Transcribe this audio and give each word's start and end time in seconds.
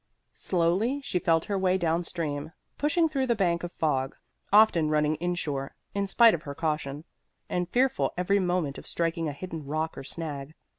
Slowly 0.33 0.99
she 1.03 1.19
felt 1.19 1.45
her 1.45 1.59
way 1.59 1.77
down 1.77 2.03
stream, 2.03 2.53
pushing 2.79 3.07
through 3.07 3.27
the 3.27 3.35
bank 3.35 3.61
of 3.63 3.71
fog, 3.71 4.15
often 4.51 4.89
running 4.89 5.13
in 5.17 5.35
shore 5.35 5.75
in 5.93 6.07
spite 6.07 6.33
of 6.33 6.41
her 6.41 6.55
caution, 6.55 7.03
and 7.47 7.69
fearful 7.69 8.11
every 8.17 8.39
moment 8.39 8.79
of 8.79 8.87
striking 8.87 9.27
a 9.29 9.31
hidden 9.31 9.63
rock 9.63 9.95
or 9.95 10.03
snag. 10.03 10.55